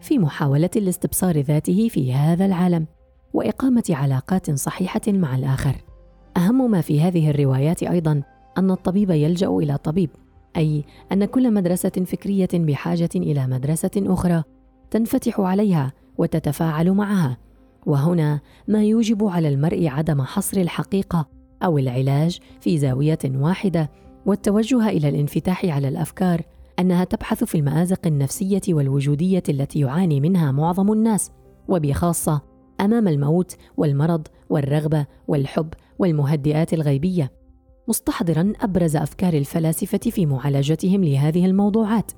[0.01, 2.87] في محاولة لاستبصار ذاته في هذا العالم
[3.35, 5.77] وإقامة علاقات صحيحة مع الآخر.
[6.37, 8.23] أهم ما في هذه الروايات أيضا
[8.59, 10.11] أن الطبيب يلجأ إلى طبيب
[10.57, 14.43] أي أن كل مدرسة فكرية بحاجة إلى مدرسة أخرى
[14.91, 17.39] تنفتح عليها وتتفاعل معها.
[17.87, 21.29] وهنا ما يوجب على المرء عدم حصر الحقيقة
[21.63, 23.91] أو العلاج في زاوية واحدة
[24.27, 26.43] والتوجه إلى الانفتاح على الأفكار
[26.79, 31.31] أنها تبحث في المآزق النفسية والوجودية التي يعاني منها معظم الناس
[31.69, 32.43] وبخاصة
[32.81, 37.33] أمام الموت والمرض والرغبة والحب والمهدئات الغيبية.
[37.89, 42.13] مستحضرا أبرز أفكار الفلاسفة في معالجتهم لهذه الموضوعات.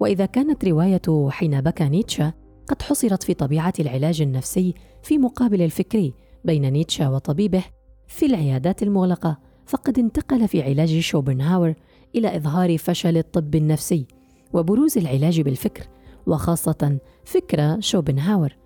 [0.00, 2.32] وإذا كانت رواية حين بكى نيتشه
[2.68, 7.64] قد حصرت في طبيعة العلاج النفسي في مقابل الفكري بين نيتشه وطبيبه
[8.06, 9.49] في العيادات المغلقة.
[9.70, 11.74] فقد انتقل في علاج شوبنهاور
[12.14, 14.06] إلى إظهار فشل الطب النفسي
[14.52, 15.84] وبروز العلاج بالفكر
[16.26, 18.56] وخاصة فكره شوبنهاور.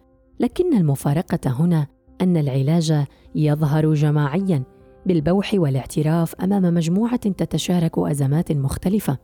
[0.41, 1.87] لكن المفارقة هنا
[2.21, 4.63] أن العلاج يظهر جماعيا
[5.07, 9.19] بالبوح والاعتراف أمام مجموعة تتشارك أزمات مختلفة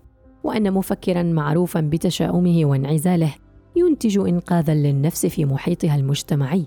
[0.44, 3.34] وأن مفكرا معروفا بتشاؤمه وانعزاله
[3.76, 6.66] ينتج انقاذا للنفس في محيطها المجتمعي.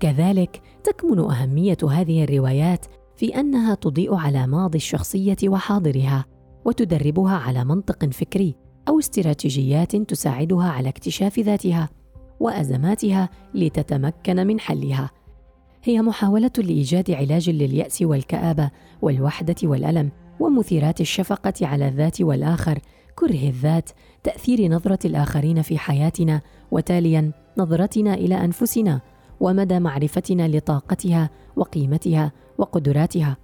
[0.00, 2.86] كذلك تكمن أهمية هذه الروايات
[3.22, 6.24] في أنها تضيء على ماضي الشخصية وحاضرها
[6.64, 8.54] وتدربها على منطق فكري
[8.88, 11.88] أو استراتيجيات تساعدها على اكتشاف ذاتها
[12.40, 15.10] وأزماتها لتتمكن من حلها.
[15.84, 18.70] هي محاولة لإيجاد علاج لليأس والكآبة
[19.02, 22.78] والوحدة والألم ومثيرات الشفقة على الذات والآخر
[23.14, 23.90] كره الذات
[24.22, 29.00] تأثير نظرة الآخرين في حياتنا وتاليا نظرتنا إلى أنفسنا
[29.40, 32.32] ومدى معرفتنا لطاقتها وقيمتها
[32.62, 33.36] وقدراتها.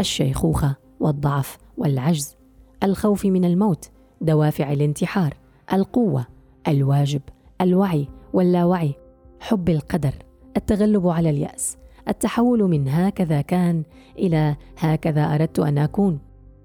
[0.00, 2.36] الشيخوخة والضعف والعجز
[2.82, 5.36] الخوف من الموت دوافع الانتحار
[5.72, 6.26] القوة
[6.68, 7.20] الواجب
[7.60, 8.94] الوعي واللاوعي
[9.40, 10.14] حب القدر
[10.56, 11.76] التغلب على اليأس
[12.08, 13.82] التحول من هكذا كان
[14.18, 16.18] إلى هكذا أردت أن أكون.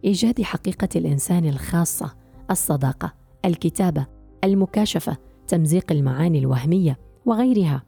[0.04, 2.16] إيجاد حقيقة الإنسان الخاصة
[2.52, 3.14] الصداقة
[3.46, 4.06] الكتابة
[4.44, 7.84] المكاشفة تمزيق المعاني الوهمية وغيرها.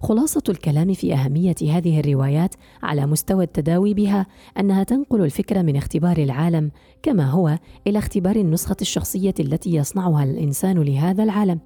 [0.00, 4.26] خلاصة الكلام في أهمية هذه الروايات على مستوى التداوي بها
[4.60, 6.70] أنها تنقل الفكرة من اختبار العالم
[7.02, 11.60] كما هو إلى اختبار النسخة الشخصية التي يصنعها الإنسان لهذا العالم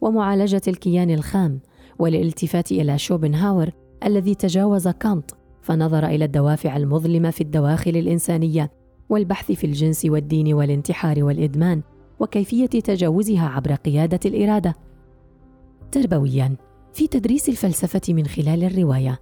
[0.00, 1.60] ومعالجة الكيان الخام
[1.98, 3.70] والالتفات إلى شوبنهاور
[4.04, 5.30] الذي تجاوز كانت
[5.62, 8.70] فنظر إلى الدوافع المظلمة في الدواخل الإنسانية
[9.08, 11.82] والبحث في الجنس والدين والانتحار والإدمان
[12.20, 14.74] وكيفية تجاوزها عبر قيادة الإرادة.
[15.92, 16.56] تربويا.
[16.94, 19.20] في تدريس الفلسفة من خلال الرواية.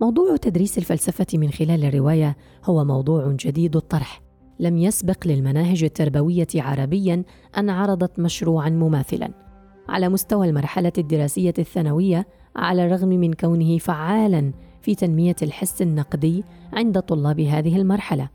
[0.00, 4.22] موضوع تدريس الفلسفة من خلال الرواية هو موضوع جديد الطرح.
[4.60, 7.22] لم يسبق للمناهج التربوية عربيا
[7.58, 9.30] أن عرضت مشروعا مماثلا.
[9.88, 17.00] على مستوى المرحلة الدراسية الثانوية على الرغم من كونه فعالا في تنمية الحس النقدي عند
[17.00, 18.28] طلاب هذه المرحلة.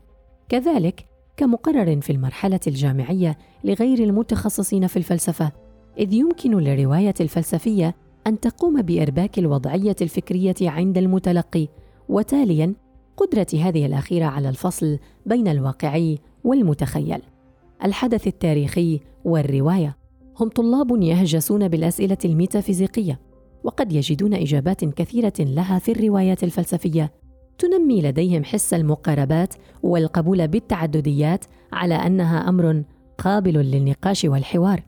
[0.48, 5.52] كذلك كمقرر في المرحلة الجامعية لغير المتخصصين في الفلسفة
[5.98, 7.94] إذ يمكن للرواية الفلسفية
[8.26, 11.68] أن تقوم بإرباك الوضعية الفكرية عند المتلقي
[12.08, 12.74] وتاليا
[13.16, 17.22] قدرة هذه الأخيرة على الفصل بين الواقعي والمتخيل.
[17.84, 19.96] الحدث التاريخي والرواية
[20.40, 23.20] هم طلاب يهجسون بالأسئلة الميتافيزيقية
[23.64, 27.12] وقد يجدون إجابات كثيرة لها في الروايات الفلسفية.
[27.58, 32.82] تنمي لديهم حس المقاربات والقبول بالتعدديات على أنها أمر
[33.18, 34.82] قابل للنقاش والحوار.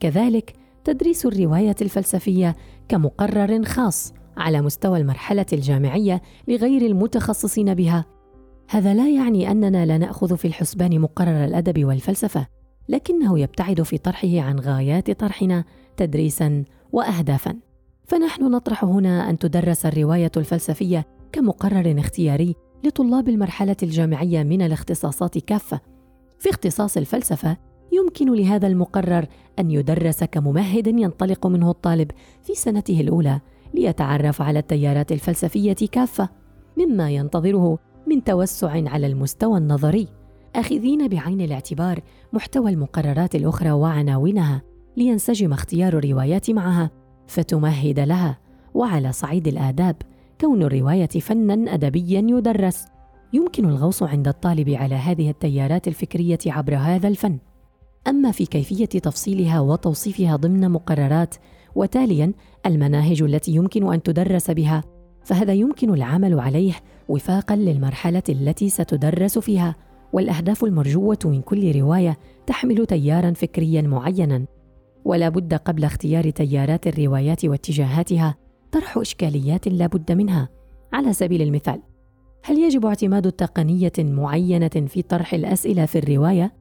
[0.00, 0.52] كذلك
[0.88, 2.56] تدريس الرواية الفلسفية
[2.88, 8.04] كمقرر خاص على مستوى المرحلة الجامعية لغير المتخصصين بها.
[8.70, 12.46] هذا لا يعني أننا لا نأخذ في الحسبان مقرر الأدب والفلسفة
[12.88, 15.64] لكنه يبتعد في طرحه عن غايات طرحنا
[15.96, 17.56] تدريسا واهدافا.
[18.06, 25.80] فنحن نطرح هنا أن تدرس الرواية الفلسفية كمقرر اختياري لطلاب المرحلة الجامعية من الاختصاصات كافة.
[26.38, 27.56] في اختصاص الفلسفة
[27.92, 29.26] يمكن لهذا المقرر
[29.58, 32.10] أن يدرس كممهد ينطلق منه الطالب
[32.42, 33.40] في سنته الأولى
[33.74, 36.28] ليتعرف على التيارات الفلسفية كافة
[36.78, 40.08] مما ينتظره من توسع على المستوى النظري.
[40.56, 42.00] آخذين بعين الاعتبار
[42.32, 44.62] محتوى المقررات الأخرى وعناوينها
[44.96, 46.90] لينسجم اختيار الروايات معها
[47.26, 48.38] فتمهد لها.
[48.74, 49.96] وعلى صعيد الآداب
[50.40, 52.86] كون الرواية فنا ادبيا يدرس.
[53.32, 57.38] يمكن الغوص عند الطالب على هذه التيارات الفكرية عبر هذا الفن.
[58.06, 61.34] أما في كيفية تفصيلها وتوصيفها ضمن مقررات
[61.74, 62.32] وتاليا
[62.66, 64.84] المناهج التي يمكن أن تدرس بها
[65.24, 66.72] فهذا يمكن العمل عليه
[67.08, 69.76] وفاقا للمرحلة التي ستدرس فيها
[70.12, 74.46] والأهداف المرجوة من كل رواية تحمل تيارا فكريا معينا.
[75.04, 78.36] ولا بد قبل اختيار تيارات الروايات واتجاهاتها
[78.72, 80.48] طرح إشكاليات لا بد منها.
[80.92, 81.82] على سبيل المثال
[82.44, 86.52] هل يجب اعتماد تقنيه معينة في طرح الأسئلة في الرواية؟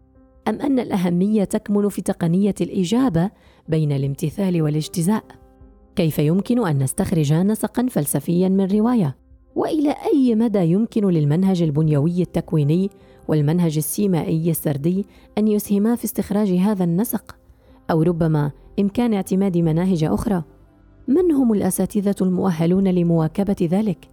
[0.48, 3.30] أم أن الأهمية تكمن في تقنية الإجابة
[3.68, 5.24] بين الامتثال والاجتزاء؟
[5.96, 9.16] كيف يمكن أن نستخرج نسقا فلسفيا من رواية؟
[9.56, 12.90] وإلى أي مدى يمكن للمنهج البنيوي التكويني
[13.28, 15.06] والمنهج السيمائي السردي
[15.38, 17.36] أن يسهما في استخراج هذا النسق؟
[17.92, 20.44] أو ربما إمكان اعتماد مناهج أخرى؟
[21.08, 24.08] من هم الأساتذة المؤهلون لمواكبة ذلك؟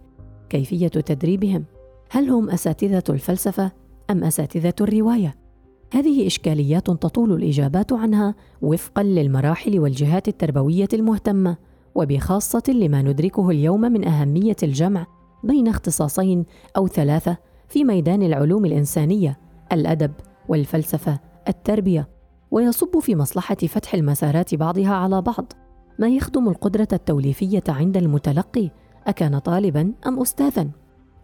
[0.49, 1.63] كيفية تدريبهم؟
[2.09, 3.71] هل هم أساتذة الفلسفة
[4.09, 5.44] أم أساتذة الرواية؟
[5.93, 11.57] هذه إشكاليات تطول الإجابات عنها وفقا للمراحل والجهات التربوية المهتمة
[11.95, 15.07] وبخاصة لما ندركه اليوم من أهمية الجمع
[15.43, 16.45] بين اختصاصين
[16.77, 19.39] أو ثلاثة في ميدان العلوم الإنسانية
[19.71, 20.11] الأدب
[20.49, 22.09] والفلسفة التربية
[22.51, 25.53] ويصب في مصلحة فتح المسارات بعضها على بعض.
[25.99, 28.69] ما يخدم القدرة التوليفية عند المتلقي
[29.07, 30.69] أكان طالبا أم استاذا؟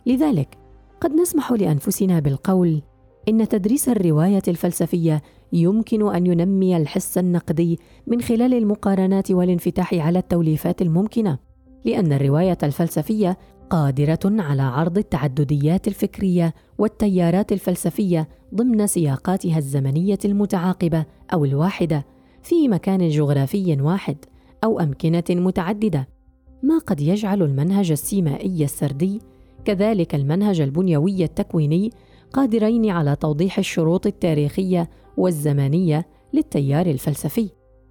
[0.06, 0.58] لذلك
[1.02, 2.82] قد نسمح لأنفسنا بالقول
[3.30, 5.22] إن تدريس الرواية الفلسفية
[5.54, 11.38] يمكن أن ينمي الحس النقدي من خلال المقارنات والانفتاح على التوليفات الممكنة
[11.86, 13.38] لأن الرواية الفلسفية
[13.70, 22.06] قادرة على عرض التعدديات الفكرية والتيارات الفلسفية ضمن سياقاتها الزمنية المتعاقبة أو الواحدة
[22.44, 24.18] في مكان جغرافي واحد
[24.64, 26.08] أو أمكنة متعددة.
[26.64, 29.22] ما قد يجعل المنهج السيمائي السردي
[29.66, 31.92] كذلك المنهج البنيوي التكويني
[32.34, 37.50] قادرين على توضيح الشروط التاريخية والزمانية للتيار الفلسفي.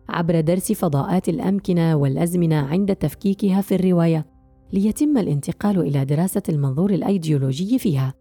[0.09, 4.27] عبر درس فضاءات الأمكنة والأزمنة عند تفكيكها في الرواية
[4.73, 8.15] ليتم الانتقال إلى دراسة المنظور الأيديولوجي فيها.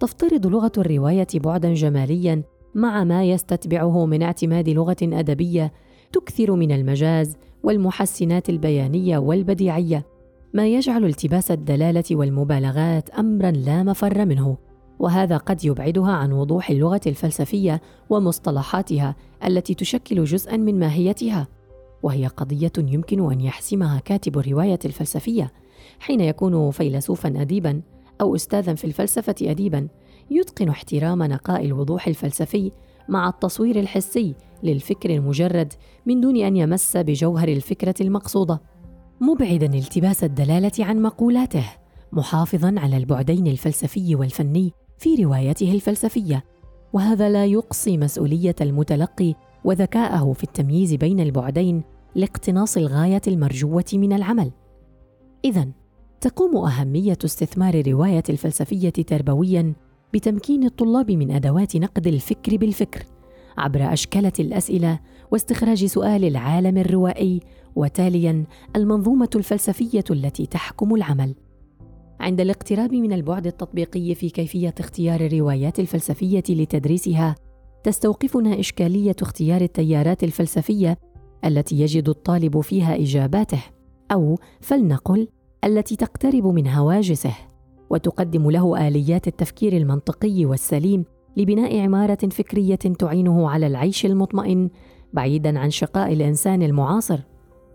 [0.00, 2.42] تفترض لغة الرواية بعدا جماليا
[2.74, 5.72] مع ما يستتبعه من اعتماد لغة أدبية
[6.12, 10.06] تكثر من المجاز والمحسنات البيانية والبديعية
[10.54, 14.65] ما يجعل التباس الدلالة والمبالغات امرا لا مفر منه.
[14.98, 17.80] وهذا قد يبعدها عن وضوح اللغة الفلسفية
[18.10, 21.48] ومصطلحاتها التي تشكل جزءا من ماهيتها.
[22.02, 25.52] وهي قضية يمكن أن يحسمها كاتب الرواية الفلسفية.
[26.00, 27.82] حين يكون فيلسوفا اديبا
[28.20, 29.88] أو استاذا في الفلسفة اديبا
[30.30, 32.72] يتقن احترام نقاء الوضوح الفلسفي
[33.08, 35.72] مع التصوير الحسي للفكر المجرد
[36.06, 38.60] من دون أن يمس بجوهر الفكرة المقصودة.
[39.20, 41.64] مبعدا التباس الدلالة عن مقولاته
[42.12, 46.44] محافظا على البعدين الفلسفي والفني في روايته الفلسفية
[46.92, 51.82] وهذا لا يقصي مسؤولية المتلقي وذكاءه في التمييز بين البعدين
[52.14, 54.50] لاقتناص الغاية المرجوة من العمل.
[55.44, 55.68] اذا
[56.20, 59.72] تقوم أهمية استثمار الرواية الفلسفية تربويا
[60.14, 63.06] بتمكين الطلاب من أدوات نقد الفكر بالفكر
[63.58, 67.40] عبر اشكله الأسئلة واستخراج سؤال العالم الروائي
[67.76, 68.44] وتاليا
[68.76, 71.34] المنظومة الفلسفية التي تحكم العمل.
[72.20, 77.34] عند الاقتراب من البعد التطبيقي في كيفية اختيار الروايات الفلسفية لتدريسها
[77.84, 80.98] تستوقفنا إشكالية اختيار التيارات الفلسفية
[81.44, 83.62] التي يجد الطالب فيها إجاباته
[84.12, 85.28] أو فلنقل
[85.64, 87.34] التي تقترب من هواجسه
[87.90, 91.04] وتقدم له آليات التفكير المنطقي والسليم
[91.36, 94.70] لبناء عمارة فكرية تعينه على العيش المطمئن
[95.12, 97.18] بعيدا عن شقاء الإنسان المعاصر.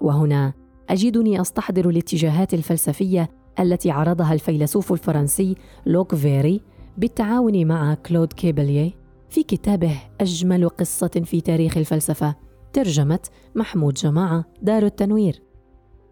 [0.02, 0.54] وهنا
[0.90, 6.62] أجدني أستحضر الاتجاهات الفلسفية التي عرضها الفيلسوف الفرنسي لوك فيري
[6.98, 8.92] بالتعاون مع كلود كيبليه
[9.30, 12.36] في كتابه أجمل قصة في تاريخ الفلسفة
[12.74, 13.20] ترجمة
[13.56, 15.42] محمود جماعة دار التنوير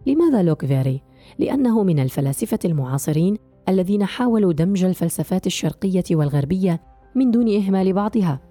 [0.06, 1.02] لماذا لوك فيري؟
[1.40, 3.38] لأنه من الفلاسفة المعاصرين
[3.70, 6.82] الذين حاولوا دمج الفلسفات الشرقية والغربية
[7.16, 8.42] من دون إهمال بعضها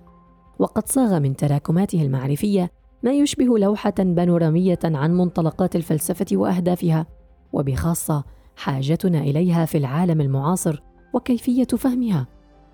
[0.58, 2.70] وقد صاغ من تراكماته المعرفية
[3.02, 7.06] ما يشبه لوحة بانورامية عن منطلقات الفلسفة وأهدافها
[7.52, 8.24] وبخاصة
[8.58, 10.82] حاجتنا إليها في العالم المعاصر
[11.14, 12.26] وكيفية فهمها.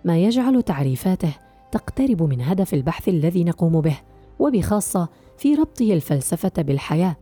[0.05, 1.33] ما يجعل تعريفاته
[1.73, 3.97] تقترب من هدف البحث الذي نقوم به
[4.39, 7.17] وبخاصة في ربطه الفلسفة بالحياة.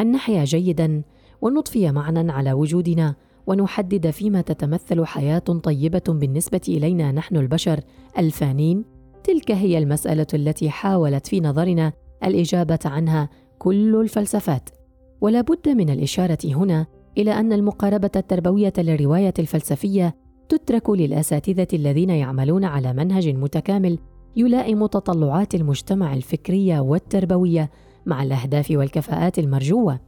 [0.00, 1.02] أن نحيا جيدا
[1.42, 3.14] ونضفي معنى على وجودنا
[3.46, 7.80] ونحدد فيما تتمثل حياة طيبة بالنسبة إلينا نحن البشر
[8.18, 8.84] الفانين.
[9.24, 11.92] تلك هي المسألة التي حاولت في نظرنا
[12.24, 14.70] الإجابة عنها كل الفلسفات.
[15.20, 16.86] ولا بد من الإشارة هنا
[17.18, 20.16] إلى أن المقاربة التربوية للرواية الفلسفية
[20.48, 23.98] تترك للأساتذة الذين يعملون على منهج متكامل
[24.36, 27.70] يلائم تطلعات المجتمع الفكرية والتربوية
[28.06, 30.00] مع الأهداف والكفاءات المرجوة.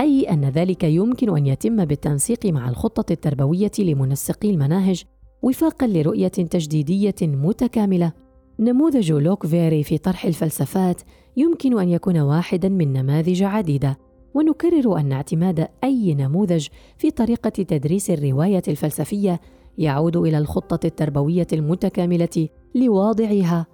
[0.00, 5.04] أي أن ذلك يمكن أن يتم بالتنسيق مع الخطة التربوية لمنسقي المناهج
[5.42, 8.12] وفاقا لرؤية تجديدية متكاملة.
[8.60, 11.00] نموذج لوك فيري في طرح الفلسفات
[11.36, 13.98] يمكن أن يكون واحدا من نماذج عديدة.
[14.34, 16.68] ونكرر أن اعتماد أي نموذج
[16.98, 19.40] في طريقة تدريس الرواية الفلسفية
[19.78, 23.66] يعود إلى الخطة التربوية المتكاملة لواضعها.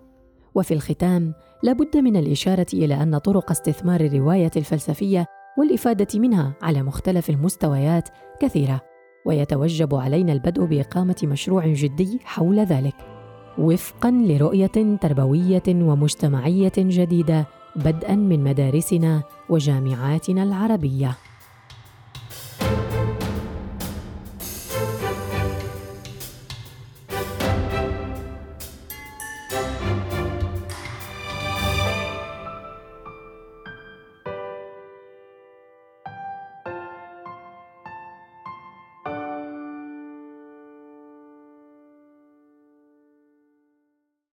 [0.54, 5.26] وفي الختام لابد من الإشارة إلى أن طرق استثمار الرواية الفلسفية
[5.58, 8.08] والإفادة منها على مختلف المستويات
[8.40, 8.80] كثيرة
[9.26, 12.94] ويتوجب علينا البدء بإقامة مشروع جدي حول ذلك
[13.58, 17.46] وفقا لرؤية تربوية ومجتمعية جديدة
[17.76, 21.16] بدءا من مدارسنا وجامعاتنا العربية.